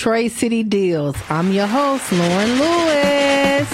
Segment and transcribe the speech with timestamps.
[0.00, 1.14] Detroit City Deals.
[1.28, 3.68] I'm your host, Lauren Lewis.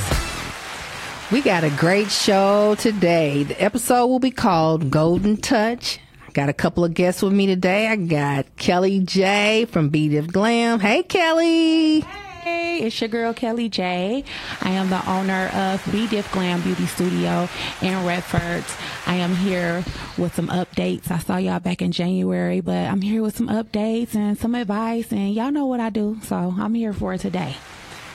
[1.31, 3.45] We got a great show today.
[3.45, 6.01] The episode will be called Golden Touch.
[6.27, 7.87] I got a couple of guests with me today.
[7.87, 10.81] I got Kelly J from B Diff Glam.
[10.81, 12.01] Hey, Kelly.
[12.01, 14.25] Hey, it's your girl Kelly J.
[14.61, 17.49] I am the owner of B Diff Glam Beauty Studio
[17.83, 18.65] in Redford.
[19.07, 19.85] I am here
[20.17, 21.11] with some updates.
[21.11, 25.13] I saw y'all back in January, but I'm here with some updates and some advice,
[25.13, 27.57] and y'all know what I do, so I'm here for it today.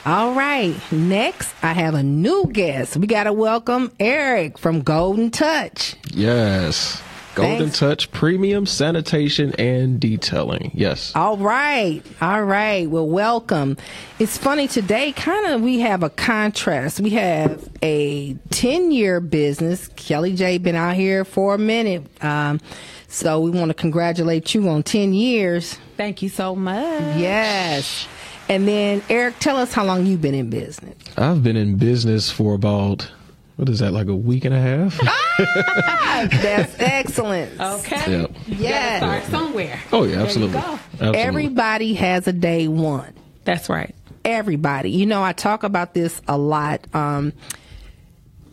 [0.04, 0.74] All right.
[0.90, 2.96] Next, I have a new guest.
[2.96, 5.94] We got to welcome Eric from Golden Touch.
[6.10, 7.00] Yes.
[7.34, 7.78] Golden Thanks.
[7.78, 10.70] Touch Premium Sanitation and Detailing.
[10.74, 11.12] Yes.
[11.14, 12.02] All right.
[12.20, 12.88] All right.
[12.88, 13.78] Well, welcome.
[14.18, 17.00] It's funny today, kind of, we have a contrast.
[17.00, 19.88] We have a 10 year business.
[19.96, 22.06] Kelly J been out here for a minute.
[22.22, 22.60] Um,
[23.08, 25.78] so we want to congratulate you on 10 years.
[25.96, 27.18] Thank you so much.
[27.18, 28.06] Yes.
[28.48, 30.96] And then Eric, tell us how long you've been in business.
[31.16, 33.10] I've been in business for about,
[33.56, 34.98] what is that, like a week and a half?
[36.42, 37.60] That's excellent.
[37.60, 38.20] Okay.
[38.20, 38.30] Yep.
[38.46, 38.98] Yes.
[38.98, 39.80] Start somewhere.
[39.92, 40.60] Oh, yeah, absolutely.
[40.60, 40.78] go.
[40.92, 41.18] absolutely.
[41.18, 43.12] Everybody has a day one.
[43.44, 43.94] That's right.
[44.24, 44.90] everybody.
[44.90, 46.86] You know, I talk about this a lot.
[46.94, 47.32] Um,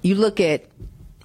[0.02, 0.66] you look at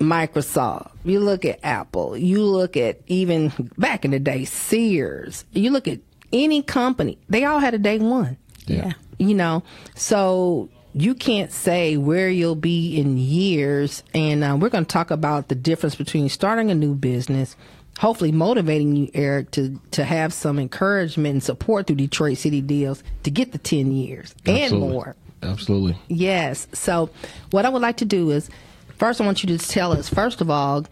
[0.00, 5.70] Microsoft, you look at Apple, you look at even back in the day, Sears, you
[5.70, 6.00] look at
[6.32, 8.36] any company, they all had a day one.
[8.66, 8.92] yeah.
[9.18, 9.62] You know,
[9.94, 14.02] so you can't say where you'll be in years.
[14.14, 17.56] And uh, we're going to talk about the difference between starting a new business,
[17.98, 23.02] hopefully motivating you, Eric, to, to have some encouragement and support through Detroit City Deals
[23.24, 25.16] to get the 10 years and more.
[25.42, 25.98] Absolutely.
[26.08, 26.68] Yes.
[26.72, 27.10] So,
[27.50, 28.48] what I would like to do is
[28.96, 30.86] first, I want you to tell us, first of all,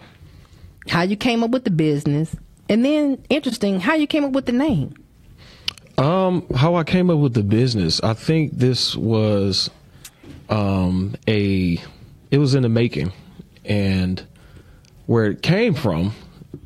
[0.89, 2.37] how you came up with the business.
[2.69, 4.95] And then, interesting, how you came up with the name.
[5.97, 9.71] Um, how I came up with the business, I think this was
[10.53, 11.81] um a
[12.31, 13.11] it was in the making
[13.65, 14.25] and
[15.07, 16.13] where it came from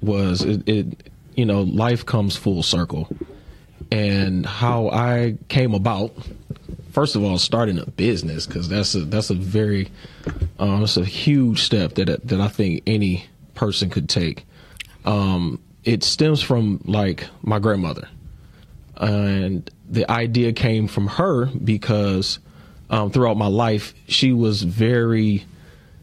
[0.02, 3.08] was it, it you know, life comes full circle.
[3.92, 6.12] And how I came about
[6.91, 9.88] first of all starting a business cuz that's a that's a very
[10.58, 14.44] um it's a huge step that that I think any person could take.
[15.04, 18.08] Um it stems from like my grandmother
[18.97, 22.41] and the idea came from her because
[22.91, 25.44] um, throughout my life she was very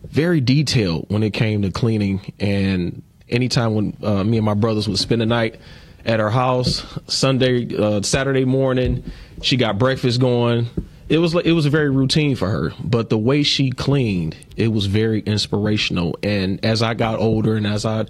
[0.03, 2.33] very detailed when it came to cleaning.
[2.39, 5.59] And anytime when uh, me and my brothers would spend the night
[6.06, 9.01] at her house sunday uh, saturday morning
[9.41, 10.68] she got breakfast going.
[11.09, 12.74] It was like it was very routine for her.
[12.83, 16.18] But the way she cleaned it was very inspirational.
[16.24, 18.06] And as i got older and as i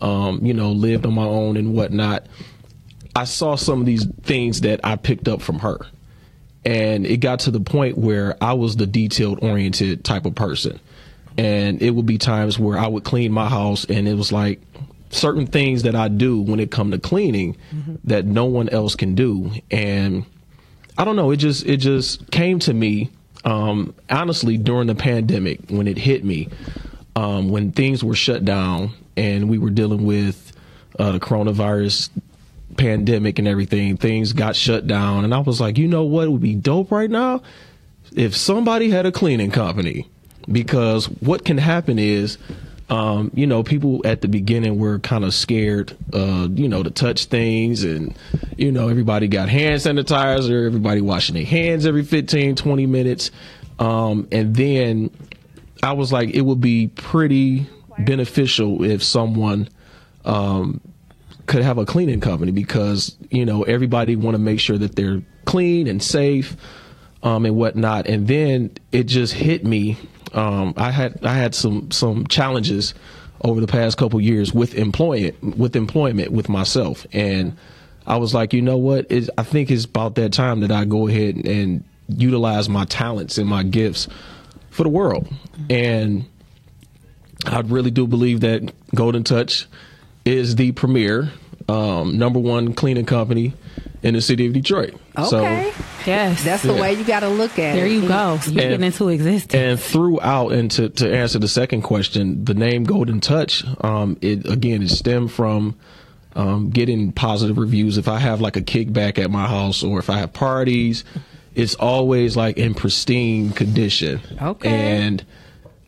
[0.00, 2.26] um, you know lived on my own and whatnot
[3.16, 5.78] I saw some of these things that I picked up from her.
[6.64, 10.80] And it got to the point where I was the detailed oriented type of person.
[11.36, 14.60] And it would be times where I would clean my house and it was like
[15.10, 17.56] certain things that I do when it come to cleaning
[18.04, 19.52] that no one else can do.
[19.70, 20.24] And
[20.96, 23.10] I don't know, it just it just came to me
[23.44, 26.48] um honestly during the pandemic when it hit me.
[27.16, 30.52] Um when things were shut down and we were dealing with
[30.98, 32.10] uh, the coronavirus
[32.76, 35.24] pandemic and everything, things got shut down.
[35.24, 37.42] And I was like, you know what would be dope right now?
[38.14, 40.08] If somebody had a cleaning company.
[40.50, 42.36] Because what can happen is,
[42.90, 46.90] um, you know, people at the beginning were kind of scared, uh, you know, to
[46.90, 47.82] touch things.
[47.82, 48.14] And,
[48.58, 53.30] you know, everybody got hand sanitizer, everybody washing their hands every 15, 20 minutes.
[53.78, 55.10] Um, and then
[55.82, 57.66] I was like, it would be pretty
[57.98, 59.68] beneficial if someone
[60.24, 60.80] um,
[61.46, 65.22] could have a cleaning company because you know everybody want to make sure that they're
[65.44, 66.56] clean and safe
[67.22, 68.06] um, and whatnot.
[68.06, 69.96] And then it just hit me.
[70.32, 72.94] Um, I had I had some some challenges
[73.42, 77.56] over the past couple years with employment with employment with myself, and
[78.06, 79.06] I was like, you know what?
[79.10, 83.38] It's, I think it's about that time that I go ahead and utilize my talents
[83.38, 84.08] and my gifts
[84.70, 85.26] for the world.
[85.70, 86.26] And
[87.46, 89.66] I really do believe that Golden Touch
[90.24, 91.30] is the premier
[91.68, 93.54] um, number one cleaning company
[94.02, 94.94] in the city of Detroit.
[95.16, 95.72] Okay.
[96.06, 96.44] Yes.
[96.44, 96.80] That's the Yeah.
[96.80, 97.76] way you got to look at there it.
[97.76, 98.38] There you go.
[98.42, 99.54] Speaking And- into existence.
[99.54, 104.46] And throughout, and to, to answer the second question, the name Golden Touch, um, it
[104.46, 105.74] again, it stemmed from
[106.36, 107.96] um, getting positive reviews.
[107.96, 111.04] If I have like a kickback at my house or if I have parties,
[111.54, 114.20] it's always like in pristine condition.
[114.42, 114.68] Okay.
[114.68, 115.24] And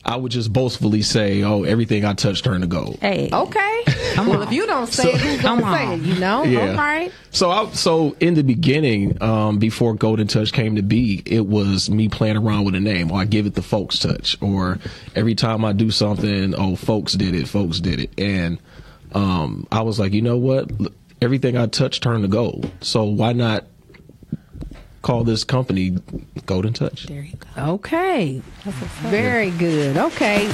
[0.07, 3.29] I would just boastfully say, "Oh, everything I touch turned to gold." Hey.
[3.31, 3.83] Okay.
[4.17, 6.01] well, if you don't say it, who's gonna say it?
[6.01, 6.43] You know.
[6.43, 6.69] Yeah.
[6.69, 7.11] All right.
[7.31, 11.89] So I, so in the beginning, um, before Golden Touch came to be, it was
[11.89, 14.79] me playing around with a name, or I give it the Folks Touch, or
[15.13, 18.59] every time I do something, oh, folks did it, folks did it, and
[19.13, 20.71] um, I was like, you know what,
[21.21, 22.71] everything I touch turned to gold.
[22.81, 23.65] So why not
[25.01, 25.97] call this company
[26.45, 27.05] Golden Touch?
[27.07, 27.73] There you go.
[27.73, 28.41] Okay.
[28.65, 29.97] Very good.
[29.97, 30.49] Okay.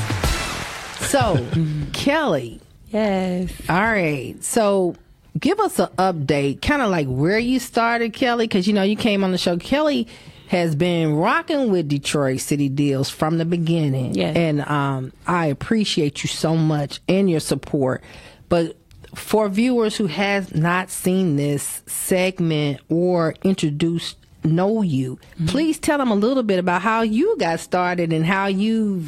[1.00, 1.46] So,
[1.94, 2.62] Kelly.
[2.90, 3.52] Yes.
[3.70, 4.36] All right.
[4.44, 4.96] So,
[5.40, 8.96] give us an update, kind of like where you started, Kelly, because you know you
[8.96, 9.58] came on the show.
[9.58, 10.08] Kelly
[10.48, 14.36] has been rocking with Detroit City Deals from the beginning, Yes.
[14.36, 18.04] and um, I appreciate you so much and your support.
[18.50, 18.78] But
[19.16, 25.48] for viewers who have not seen this segment or introduced know you, mm-hmm.
[25.48, 29.06] please tell them a little bit about how you got started and how you,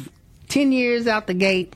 [0.48, 1.74] ten years out the gate,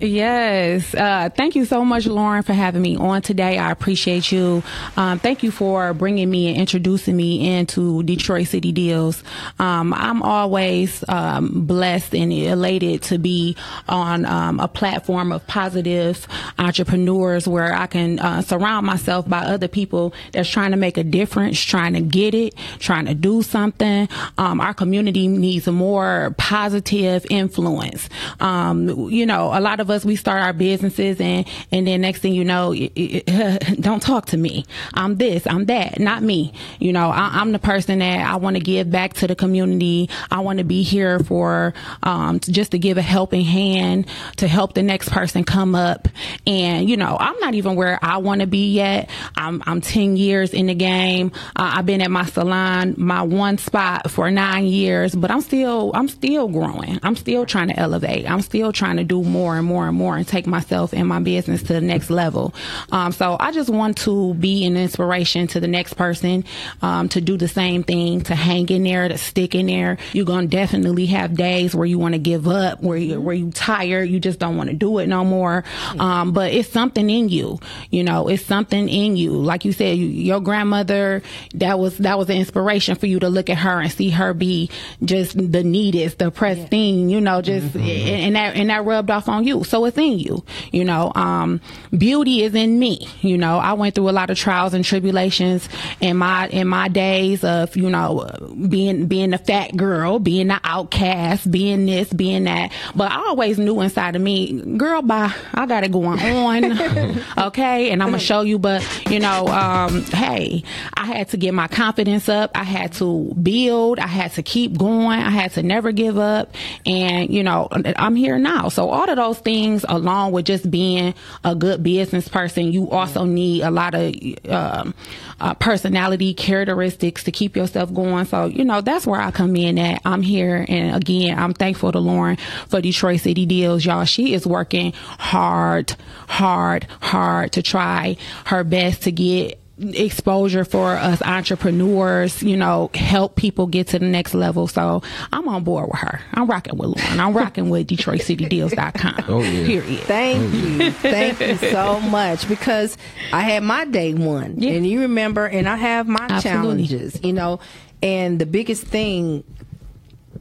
[0.00, 0.94] Yes.
[0.94, 3.58] Uh, thank you so much, Lauren, for having me on today.
[3.58, 4.62] I appreciate you.
[4.96, 9.24] Um, thank you for bringing me and introducing me into Detroit City Deals.
[9.58, 13.56] Um, I'm always um, blessed and elated to be
[13.88, 16.28] on um, a platform of positive
[16.60, 21.04] entrepreneurs where I can uh, surround myself by other people that's trying to make a
[21.04, 24.08] difference, trying to get it, trying to do something.
[24.38, 28.08] Um, our community needs a more positive influence.
[28.38, 32.20] Um, you know, a lot of us we start our businesses and and then next
[32.20, 32.74] thing you know,
[33.80, 34.64] don't talk to me.
[34.94, 36.52] I'm this, I'm that, not me.
[36.78, 40.08] You know, I, I'm the person that I want to give back to the community.
[40.30, 44.06] I want to be here for um, just to give a helping hand
[44.36, 46.08] to help the next person come up.
[46.46, 49.10] And you know, I'm not even where I want to be yet.
[49.36, 51.32] I'm I'm 10 years in the game.
[51.56, 55.92] Uh, I've been at my salon, my one spot for nine years, but I'm still
[55.94, 56.98] I'm still growing.
[57.02, 58.28] I'm still trying to elevate.
[58.30, 61.20] I'm still trying to do more and more and more and take myself and my
[61.20, 62.54] business to the next level.
[62.90, 66.44] Um, so I just want to be an inspiration to the next person
[66.82, 69.98] um, to do the same thing, to hang in there, to stick in there.
[70.12, 73.50] You're gonna definitely have days where you want to give up, where you where you
[73.50, 75.64] tired, you just don't want to do it no more.
[75.98, 77.58] Um, but it's something in you,
[77.90, 79.32] you know, it's something in you.
[79.32, 81.22] Like you said, you, your grandmother,
[81.54, 84.34] that was that was an inspiration for you to look at her and see her
[84.34, 84.70] be
[85.04, 89.28] just the neatest, the pristine, you know, just and, and that and that rubbed off
[89.28, 89.64] on you.
[89.68, 91.12] So it's in you, you know.
[91.14, 91.60] Um,
[91.96, 93.58] beauty is in me, you know.
[93.58, 95.68] I went through a lot of trials and tribulations
[96.00, 98.28] in my in my days of you know
[98.68, 102.72] being being the fat girl, being the outcast, being this, being that.
[102.94, 107.90] But I always knew inside of me, girl, bye, I got it going on, okay,
[107.90, 108.58] and I'm gonna show you.
[108.58, 110.62] But you know, um, hey,
[110.94, 112.50] I had to get my confidence up.
[112.54, 113.98] I had to build.
[113.98, 115.18] I had to keep going.
[115.18, 116.54] I had to never give up.
[116.86, 118.68] And you know, I'm here now.
[118.68, 119.57] So all of those things,
[119.88, 124.14] along with just being a good business person, you also need a lot of
[124.48, 124.94] um,
[125.40, 128.24] uh, personality characteristics to keep yourself going.
[128.24, 129.78] So you know, that's where I come in.
[129.78, 132.36] At I'm here, and again, I'm thankful to Lauren
[132.68, 134.04] for Detroit City Deals, y'all.
[134.04, 135.94] She is working hard,
[136.28, 143.36] hard, hard to try her best to get exposure for us entrepreneurs, you know, help
[143.36, 144.66] people get to the next level.
[144.66, 146.20] So I'm on board with her.
[146.34, 147.20] I'm rocking with Lauren.
[147.20, 149.16] I'm rocking with DetroitCityDeals.com.
[149.28, 149.66] Oh, yeah.
[149.66, 150.00] Period.
[150.00, 150.90] Thank oh, you.
[150.90, 152.96] Thank you so much because
[153.32, 154.58] I had my day one.
[154.58, 154.72] Yeah.
[154.72, 156.86] And you remember, and I have my Absolutely.
[156.86, 157.60] challenges, you know.
[158.02, 159.44] And the biggest thing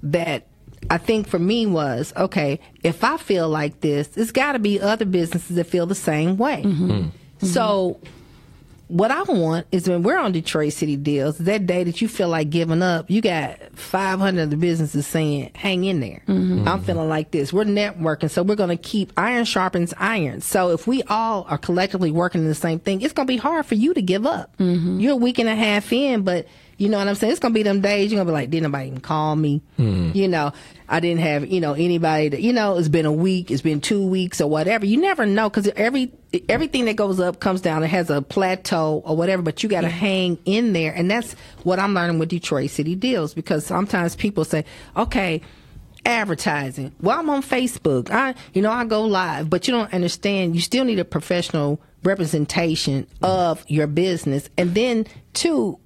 [0.03, 0.47] that
[0.89, 4.79] I think for me was okay, if I feel like this, it's got to be
[4.79, 6.63] other businesses that feel the same way.
[6.65, 7.01] Mm-hmm.
[7.39, 7.45] Hmm.
[7.45, 7.99] So,
[8.87, 12.29] what I want is when we're on Detroit City Deals, that day that you feel
[12.29, 16.23] like giving up, you got 500 of the businesses saying, hang in there.
[16.27, 16.67] Mm-hmm.
[16.67, 17.51] I'm feeling like this.
[17.51, 20.41] We're networking, so we're going to keep iron sharpens iron.
[20.41, 23.37] So if we all are collectively working in the same thing, it's going to be
[23.37, 24.55] hard for you to give up.
[24.57, 24.99] Mm-hmm.
[24.99, 26.47] You're a week and a half in, but
[26.77, 27.31] you know what I'm saying?
[27.31, 29.35] It's going to be them days you're going to be like, didn't nobody even call
[29.35, 29.61] me?
[29.77, 30.11] Hmm.
[30.13, 30.53] You know,
[30.87, 33.81] I didn't have, you know, anybody that, you know, it's been a week, it's been
[33.81, 34.85] two weeks or whatever.
[34.85, 36.11] You never know because every,
[36.47, 37.83] everything that goes up comes down.
[37.83, 40.93] It has a plateau or whatever, but you got to hang in there.
[40.93, 44.63] And that's what I'm learning with Detroit City Deals because sometimes people say,
[44.95, 45.41] okay,
[46.05, 46.93] advertising.
[47.01, 48.11] Well, I'm on Facebook.
[48.11, 50.55] I, you know, I go live, but you don't understand.
[50.55, 53.25] You still need a professional representation hmm.
[53.25, 54.47] of your business.
[54.57, 55.79] And then two,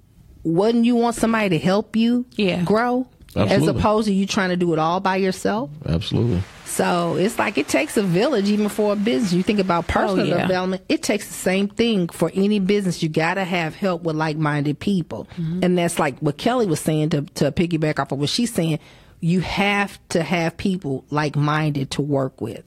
[0.44, 2.64] wouldn't you want somebody to help you Yeah.
[2.64, 3.08] grow?
[3.34, 5.70] As opposed to you trying to do it all by yourself.
[5.88, 6.42] Absolutely.
[6.66, 9.32] So it's like it takes a village even for a business.
[9.32, 10.42] You think about oh, personal yeah.
[10.42, 13.02] development, it takes the same thing for any business.
[13.02, 15.28] You got to have help with like minded people.
[15.38, 15.64] Mm-hmm.
[15.64, 18.80] And that's like what Kelly was saying to, to piggyback off of what she's saying.
[19.22, 22.64] you have to have people like minded to work with.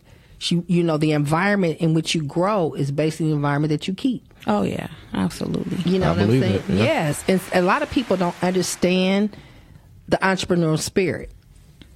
[0.51, 3.95] You, you know, the environment in which you grow is basically the environment that you
[3.95, 4.23] keep.
[4.47, 5.79] Oh yeah, absolutely.
[5.91, 6.55] You know I what I'm saying?
[6.57, 6.85] it, yeah.
[6.85, 7.25] Yes.
[7.29, 9.37] And a lot of people don't understand
[10.09, 11.31] the entrepreneurial spirit.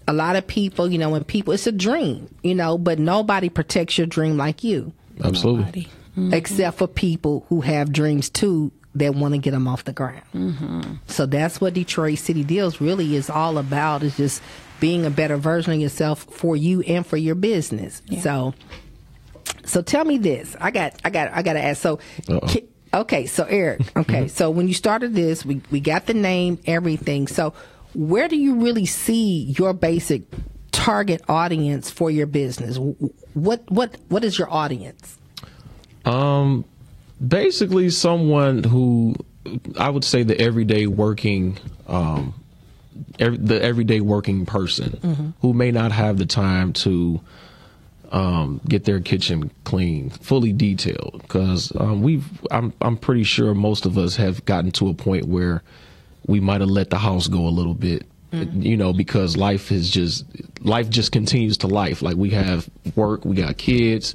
[0.06, 3.50] A lot of people, you know, when people, it's a dream, you know, but nobody
[3.50, 5.88] protects your dream like you, Absolutely.
[6.16, 6.36] Nobody.
[6.36, 10.22] except for people who have dreams too that want to get them off the ground.
[10.34, 10.94] Mm-hmm.
[11.08, 14.42] So that's what Detroit City Deals really is all about is just
[14.80, 18.02] being a better version of yourself for you and for your business.
[18.22, 18.54] So,
[19.64, 20.56] so tell me this.
[20.60, 21.80] I got, I got, I got to ask.
[21.80, 23.00] So, Uh-oh.
[23.00, 23.26] okay.
[23.26, 24.28] So Eric, okay.
[24.28, 27.26] so when you started this, we, we got the name, everything.
[27.26, 27.54] So
[27.94, 30.22] where do you really see your basic
[30.72, 32.78] target audience for your business?
[33.34, 35.18] What, what, what is your audience?
[36.04, 36.64] Um,
[37.26, 39.14] basically, someone who
[39.78, 42.34] I would say the everyday working, um,
[43.18, 47.20] ev- the everyday working person who may not have the time to
[48.10, 51.20] um, get their kitchen clean, fully detailed.
[51.22, 55.26] Because um, we've, I'm, I'm pretty sure most of us have gotten to a point
[55.26, 55.62] where
[56.26, 58.06] we might have let the house go a little bit.
[58.30, 60.26] You know, because life is just
[60.60, 62.02] life just continues to life.
[62.02, 64.14] Like we have work, we got kids,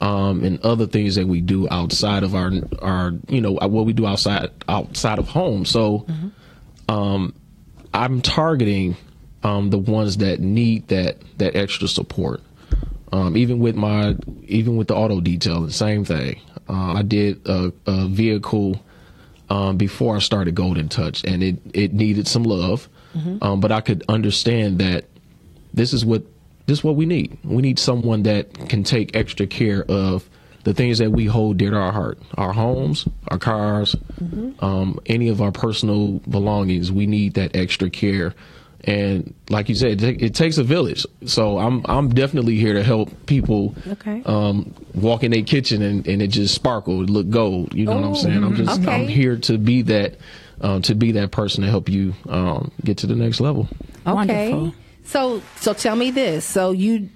[0.00, 2.50] um, and other things that we do outside of our
[2.82, 5.64] our you know what we do outside outside of home.
[5.64, 6.06] So,
[6.88, 7.34] um,
[7.96, 8.96] I'm targeting
[9.42, 12.40] um, the ones that need that that extra support.
[13.12, 16.40] Um, even with my even with the auto detail, the same thing.
[16.68, 18.82] Uh, I did a, a vehicle
[19.48, 22.88] um, before I started Golden Touch, and it it needed some love,
[23.42, 25.04] um, but I could understand that
[25.72, 26.24] this is what
[26.66, 27.38] this is what we need.
[27.44, 30.28] We need someone that can take extra care of
[30.66, 33.94] the things that we hold dear to our heart, our homes, our cars,
[34.58, 36.90] um, any of our personal belongings.
[36.90, 38.34] We need that extra care.
[38.82, 41.06] And like you said, it, it takes a village.
[41.24, 44.22] So I'm I'm definitely here to help people Okay.
[44.26, 47.72] um, walk in their kitchen and, and it just sparkle, look gold.
[47.72, 48.42] You know what I'm saying?
[48.42, 48.90] I'm just Okay.
[48.92, 50.16] I'm here to be that
[50.60, 53.68] um, to be that person to help you um, get to the next level.
[54.04, 54.50] Okay.
[54.50, 54.74] Wonderful.
[55.04, 56.44] So so tell me this.
[56.44, 57.08] So you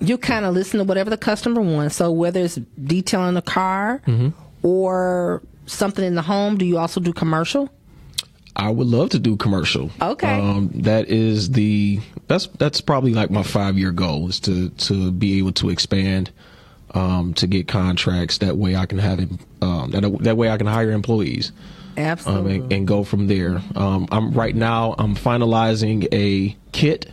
[0.00, 1.96] you kind of listen to whatever the customer wants.
[1.96, 4.02] So whether it's detailing a car
[4.62, 7.70] or something in the home, do you also do commercial?
[8.56, 9.90] I would love to do commercial.
[10.02, 10.38] Okay.
[10.38, 15.12] Um, that is the that's that's probably like my five year goal is to to
[15.12, 16.30] be able to expand,
[16.92, 18.38] um, to get contracts.
[18.38, 19.20] That way I can have.
[19.62, 21.52] Um, that that way I can hire employees.
[21.96, 22.56] Um, Absolutely.
[22.56, 23.62] and, and go from there.
[23.76, 24.94] Um, I'm right now.
[24.98, 27.12] I'm finalizing a kit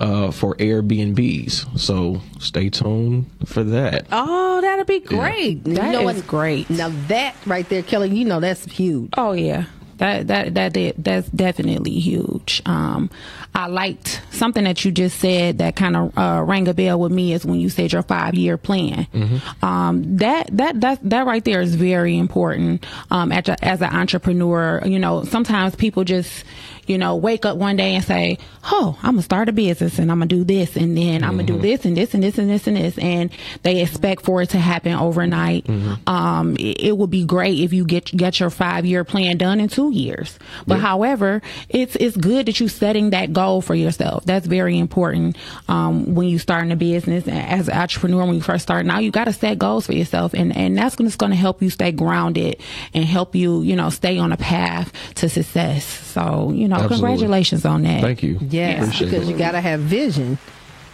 [0.00, 4.06] uh, for Airbnbs, so stay tuned for that.
[4.10, 5.62] oh, that'll be great.
[5.64, 6.26] That you know is what?
[6.26, 6.70] great.
[6.70, 9.10] Now that right there, Kelly, you know that's huge.
[9.16, 9.66] Oh yeah.
[9.98, 12.62] That that that that- that's definitely huge.
[12.64, 13.10] Um,
[13.54, 17.12] I liked something that you just said that kind of uh, rang a bell with
[17.12, 19.06] me is when you said your five year plan.
[19.60, 22.86] Um, that that that that right there is very important.
[23.10, 26.44] Um, as, a, as an entrepreneur, you know, sometimes people just
[26.86, 30.10] you know wake up one day and say, "Oh, I'm gonna start a business and
[30.10, 32.50] I'm gonna do this and then I'm gonna do this and this and this and
[32.50, 33.30] this and this," and
[33.62, 35.66] they expect for it to happen overnight.
[36.06, 39.60] Um, it, it would be great if you get get your five year plan done
[39.60, 40.38] in two years.
[40.66, 44.24] But however, it's it's good that you're setting that goal for yourself.
[44.24, 45.36] That's very important
[45.68, 48.24] um, when you starting a business and as an entrepreneur.
[48.24, 50.96] When you first start, now you got to set goals for yourself, and and that's
[50.96, 52.60] going to help you stay grounded
[52.94, 55.84] and help you you know stay on a path to success.
[55.84, 56.96] So you know, Absolutely.
[57.08, 58.00] congratulations on that.
[58.02, 58.38] Thank you.
[58.40, 59.32] Yes, Appreciate because it.
[59.32, 60.38] you got to have vision.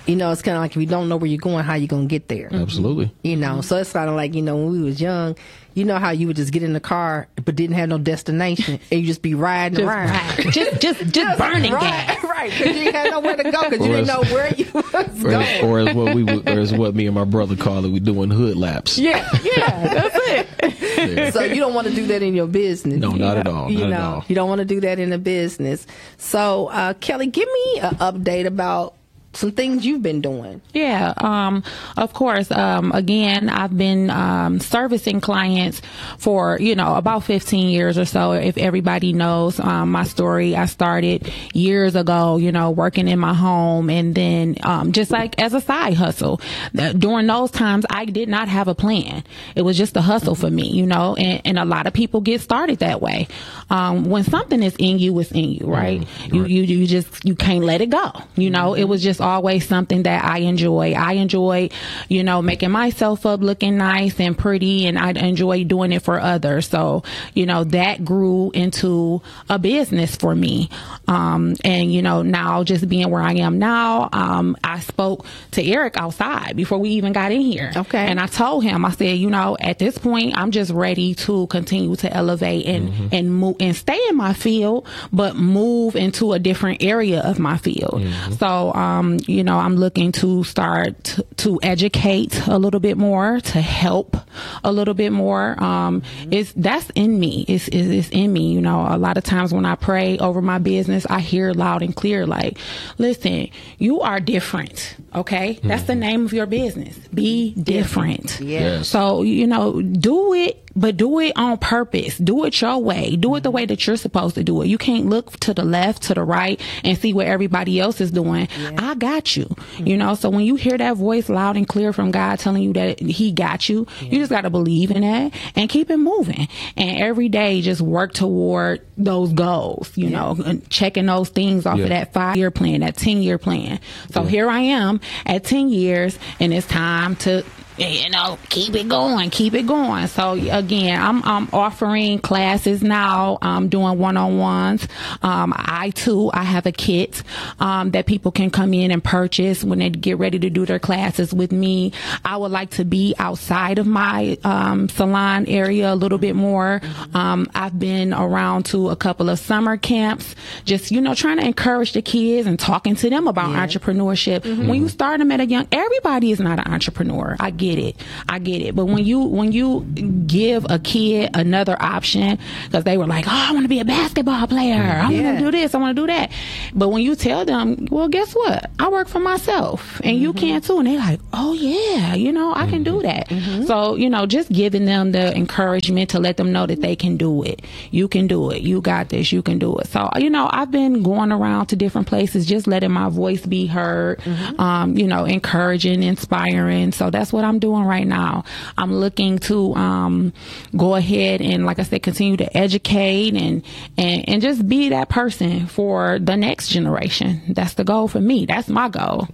[0.07, 1.89] You know, it's kind of like if you don't know where you're going, how you
[1.89, 2.49] gonna get there?
[2.53, 3.11] Absolutely.
[3.25, 5.37] You know, so it's kind of like you know when we was young.
[5.75, 8.81] You know how you would just get in the car but didn't have no destination
[8.91, 10.09] and you just be riding Just, around.
[10.09, 10.47] right.
[10.51, 12.25] just just just burning right, gas.
[12.25, 12.51] right?
[12.51, 15.29] Because you didn't have nowhere to go because you didn't know where you was Or,
[15.31, 15.65] going.
[15.67, 18.01] or as what we would, or as what me and my brother call it, we
[18.01, 18.97] doing hood laps.
[18.97, 20.17] Yeah, yeah, that's
[20.63, 21.35] it.
[21.35, 22.99] so you don't want to do that in your business.
[22.99, 23.71] No, not at all.
[23.71, 24.25] You Not know, at all.
[24.29, 25.87] you don't want to do that in a business.
[26.17, 28.95] So, uh, Kelly, give me an update about
[29.37, 30.61] some things you've been doing.
[30.73, 31.63] Yeah, um,
[31.97, 32.51] of course.
[32.51, 35.83] Um, again, I've been um, servicing clients
[36.19, 38.33] for you know about 15 years or so.
[38.33, 42.37] If everybody knows um, my story, I started years ago.
[42.37, 46.41] You know, working in my home, and then um, just like as a side hustle.
[46.75, 49.25] During those times, I did not have a plan.
[49.55, 51.15] It was just a hustle for me, you know.
[51.17, 53.29] And, and a lot of people get started that way.
[53.71, 56.07] Um, when something is in you, it's in you, right?
[56.33, 58.13] You you you just you can't let it go.
[58.37, 60.93] You know, it was just always something that I enjoy.
[60.93, 61.69] I enjoy,
[62.09, 66.19] you know, making myself up looking nice and pretty, and I enjoy doing it for
[66.21, 66.69] others.
[66.69, 67.03] So,
[67.35, 70.71] you know, that grew into a business for me.
[71.09, 75.63] Um, and, you know, now just being where I am now, um, I spoke to
[75.65, 77.73] Eric outside before we even got in here.
[77.77, 78.07] Okay.
[78.07, 81.47] And I told him, I said, you know, at this point, I'm just ready to
[81.49, 83.09] continue to elevate and, Mm-hmm.
[83.11, 87.57] and move and stay in my field, but move into a different area of my
[87.57, 88.01] field.
[88.03, 88.33] Mm-hmm.
[88.35, 93.61] So, um, you know, I'm looking to start to educate a little bit more, to
[93.61, 94.17] help
[94.65, 95.63] a little bit more.
[95.63, 97.45] Um, it's, that's in me.
[97.49, 98.53] It's, it's, it's in me.
[98.53, 101.83] You know, a lot of times when I pray over my business, I hear loud
[101.83, 102.59] and clear, like,
[102.99, 104.97] listen, you are different.
[105.15, 105.59] Okay.
[105.63, 106.97] That's the name of your business.
[107.15, 108.41] Be different.
[108.41, 108.61] Yeah.
[108.61, 108.89] Yes.
[108.89, 112.19] So, you know, do it, but do it on purpose.
[112.19, 113.17] Do it your way.
[113.17, 114.69] Do it the way that you're supposed to do it.
[114.69, 118.11] You can't look to the left, to the right, and see what everybody else is
[118.11, 118.49] doing.
[118.79, 119.55] I got you.
[119.79, 122.73] You know, so when you hear that voice loud and clear from God telling you
[122.75, 126.49] that He got you, you just got to believe in that and keep it moving.
[126.77, 131.79] And every day, just work toward those goals, you know, and checking those things off
[131.79, 131.85] Yeah.
[131.85, 133.81] of that five year plan, that 10 year plan.
[134.11, 137.45] So here I am at 10 years, and it's time to
[137.79, 140.07] you know, keep it going, keep it going.
[140.07, 143.39] So again, I'm, I'm offering classes now.
[143.43, 144.89] I'm doing one-on-ones.
[145.23, 147.23] Um, I too, I have a kit,
[147.61, 150.79] um, that people can come in and purchase when they get ready to do their
[150.79, 151.93] classes with me.
[152.25, 156.81] I would like to be outside of my, um, salon area a little bit more.
[157.13, 160.35] Um, I've been around to a couple of summer camps,
[160.65, 164.45] just, you know, trying to encourage the kids and talking to them about entrepreneurship.
[164.67, 167.37] When you start them at a young, everybody is not an entrepreneur.
[167.39, 167.97] I get it.
[168.29, 168.75] I get it.
[168.75, 169.81] But when you, when you
[170.27, 172.39] give a kid another option,
[172.71, 174.83] cause they were like, Oh, I want to be a basketball player.
[174.83, 175.23] I Yeah.
[175.23, 175.75] want to do this.
[175.75, 176.31] I want to do that.
[176.75, 178.71] But when you tell them, well, guess what?
[178.79, 180.39] I work for myself and you mm-hmm.
[180.39, 180.79] can too.
[180.79, 183.03] And they're like, Oh yeah, you know, I can do mm-hmm.
[183.03, 183.29] that.
[183.29, 183.65] Mm-hmm.
[183.65, 187.17] So, you know, just giving them the encouragement to let them know that they can
[187.17, 187.63] do it.
[187.91, 188.63] You can do it.
[188.63, 189.33] You got this.
[189.33, 189.89] You can do it.
[189.89, 193.67] So, you know, I've been going around to different places, just letting my voice be
[193.67, 194.21] heard,
[194.59, 196.93] um, you know, encouraging, inspiring.
[196.93, 198.45] So that's what I'm doing right now.
[198.79, 200.33] I'm looking to, um,
[200.77, 203.63] go ahead and, like I said, continue to educate and,
[203.99, 207.43] and, and just be that person for the next generation.
[207.49, 208.47] That's the goal for me.
[208.47, 209.29] That's my goal.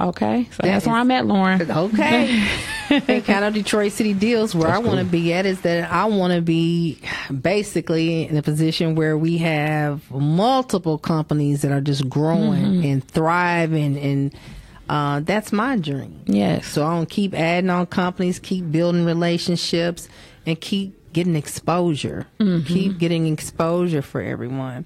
[0.00, 0.48] Okay.
[0.52, 1.70] So that's where is- I'm at, Lauren.
[1.70, 2.46] Okay.
[2.90, 5.10] and kind of Detroit City deals where I want to cool.
[5.12, 6.98] be at is that I want to be
[7.40, 13.96] basically in a position where we have multiple companies that are just growing and thriving
[13.98, 14.34] and
[14.88, 16.22] uh, that's my dream.
[16.26, 16.66] Yes.
[16.66, 20.08] So I want to keep adding on companies, keep building relationships,
[20.46, 22.26] and keep getting exposure.
[22.66, 24.84] Keep getting exposure for everyone.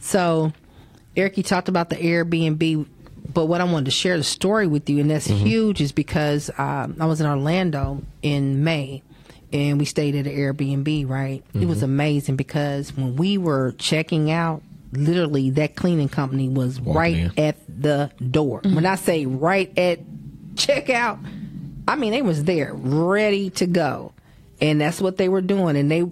[0.00, 0.52] So,
[1.16, 2.86] Eric, you talked about the Airbnb,
[3.32, 6.50] but what I wanted to share the story with you, and that's huge, is because
[6.58, 9.02] um, I was in Orlando in May.
[9.50, 11.42] And we stayed at an Airbnb, right?
[11.54, 17.14] It was amazing because when we were checking out, literally that cleaning company was right
[17.16, 17.32] in.
[17.38, 18.60] at the door.
[18.64, 20.00] When I say right at
[20.54, 21.18] checkout,
[21.86, 24.12] I mean they was there, ready to go,
[24.60, 25.76] and that's what they were doing.
[25.76, 26.04] And they,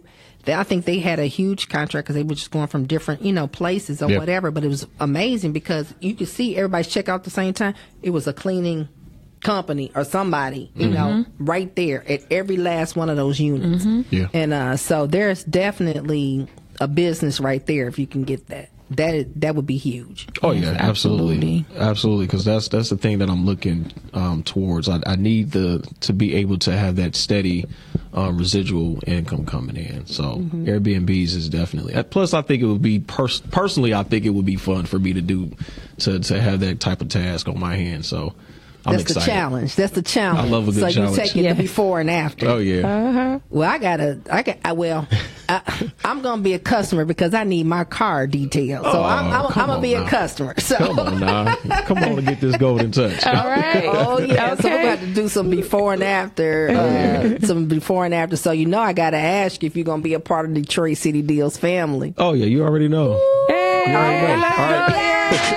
[0.44, 3.22] they I think they had a huge contract because they were just going from different,
[3.22, 4.18] you know, places or Yeah.
[4.18, 4.50] whatever.
[4.50, 7.74] But it was amazing because you could see everybody's check out at the same time.
[8.02, 8.88] It was a cleaning
[9.40, 13.84] company or somebody, you know, right there at every last one of those units.
[14.10, 14.28] Yeah.
[14.32, 16.46] And uh, so there's definitely
[16.80, 18.70] a business right there if you can get that.
[18.90, 20.28] That that would be huge.
[20.44, 21.66] Oh yeah, absolutely, absolutely.
[21.76, 22.26] absolutely.
[22.26, 24.88] Because that's that's the thing that I'm looking um, towards.
[24.88, 27.64] I, I need the to be able to have that steady
[28.12, 30.06] um, residual income coming in.
[30.06, 31.94] So Airbnbs is definitely.
[31.94, 33.92] uh, Plus, I think it would be pers- personally.
[33.92, 35.50] I think it would be fun for me to do
[35.98, 38.06] to to have that type of task on my hands.
[38.06, 38.34] So
[38.87, 39.22] I'm That's excited.
[39.22, 39.75] the challenge.
[39.77, 40.46] That's the challenge.
[40.46, 41.16] I love a good so challenge.
[41.18, 41.57] you take it Yes.
[41.57, 42.49] the before and after.
[42.49, 44.20] Oh yeah, Well, I gotta.
[44.31, 44.59] I got.
[44.64, 45.09] I, well,
[45.49, 48.85] I, I'm gonna be a customer because I need my car detailed.
[48.85, 50.55] So Oh, I'm, I'm, I'm gonna on be a customer.
[50.61, 50.77] So.
[50.77, 53.25] come on now, come on and get this golden touch.
[53.27, 53.85] All right.
[54.07, 54.83] Oh yeah, so we're Okay.
[54.96, 58.37] going to do some before and after, uh, some before and after.
[58.37, 60.46] So you know, I got to ask you if you're going to be a part
[60.46, 62.14] of Detroit City Deals family.
[62.18, 63.14] Oh yeah, you already know.
[63.49, 63.85] Hey.
[63.88, 64.46] You already know.
[64.46, 65.57] All right,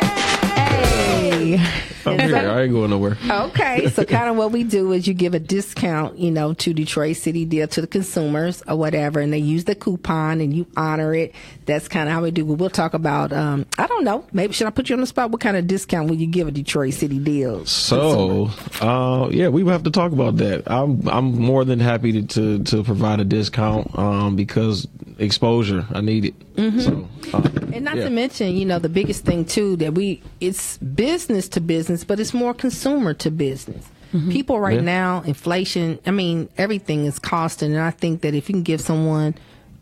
[0.70, 1.82] Hey.
[2.06, 2.38] I'm here.
[2.38, 3.18] I ain't going nowhere.
[3.30, 6.74] Okay, so kind of what we do is you give a discount, you know, to
[6.74, 10.66] Detroit City Deal to the consumers or whatever, and they use the coupon and you
[10.78, 11.34] honor it.
[11.70, 12.46] That's kind of how we do.
[12.46, 13.32] We'll talk about.
[13.32, 14.26] Um, I don't know.
[14.34, 15.32] Maybe should I put you on the spot?
[15.32, 17.66] What kind of discount will you give a Detroit City deal?
[17.66, 18.50] So,
[18.82, 20.64] uh, yeah, we will have to talk about that.
[20.68, 26.02] I'm I'm more than happy to to, to provide a discount um, because exposure, I
[26.02, 26.56] need it.
[26.56, 26.80] Mm-hmm.
[26.80, 28.06] So, uh, And not yeah.
[28.06, 32.20] to mention, you know, the biggest thing too that we it's business to business, but
[32.20, 33.86] it's more consumer to business.
[34.32, 34.82] People right Yeah.
[34.82, 36.00] now, inflation.
[36.04, 39.36] I mean, everything is costing, and I think that if you can give someone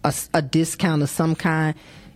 [0.04, 1.76] a, a discount of some kind,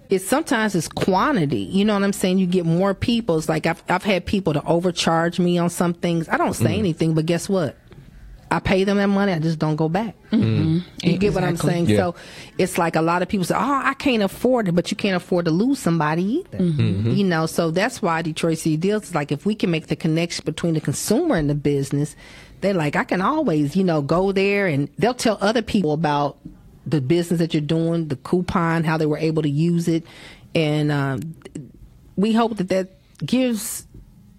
[0.10, 1.60] it's sometimes it's quantity.
[1.60, 2.38] You know what I'm saying?
[2.38, 3.38] You get more people.
[3.38, 6.28] It's like I've I've had people to overcharge me on some things.
[6.28, 6.80] I don't say mm.
[6.80, 7.78] anything, but guess what?
[8.52, 9.32] I pay them that money.
[9.32, 10.14] I just don't go back.
[10.32, 10.80] Mm-hmm.
[11.08, 11.86] You get what I'm saying?
[11.86, 11.98] Yeah.
[11.98, 12.16] So
[12.58, 15.16] it's like a lot of people say, "Oh, I can't afford it," but you can't
[15.16, 16.58] afford to lose somebody either.
[16.58, 16.82] Mm-hmm.
[16.82, 17.12] Mm-hmm.
[17.12, 19.96] You know, so that's why Detroit City Deals is like if we can make the
[19.96, 22.18] connection between the consumer and the business,
[22.60, 26.38] they're like, I can always, you know, go there and they'll tell other people about
[26.92, 30.06] the business that you're doing, the coupon, how they were able to use it,
[30.54, 31.36] and um,
[32.16, 32.90] we hope that that
[33.26, 33.86] gives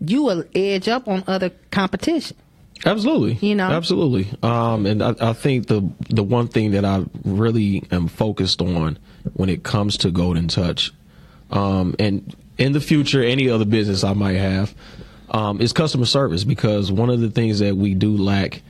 [0.00, 2.36] you an edge up on other competition.
[2.84, 3.34] Absolutely.
[3.46, 3.70] You know?
[3.70, 4.28] Absolutely.
[4.42, 8.98] Um, and I, I think the the one thing that I really am focused on
[9.34, 10.92] when it comes to Golden Touch,
[11.50, 14.74] um, and in the future, any other business I might have,
[15.30, 18.62] um, is customer service because one of the things that we do lack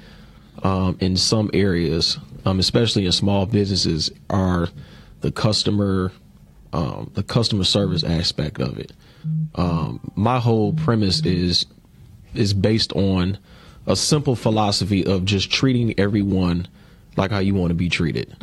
[0.63, 4.69] um, in some areas, um, especially in small businesses, are
[5.21, 6.13] the customer
[6.73, 8.93] um, the customer service aspect of it.
[9.55, 11.67] Um, my whole premise is
[12.35, 13.39] is based on
[13.87, 16.67] a simple philosophy of just treating everyone
[17.17, 18.35] like how you want to be treated.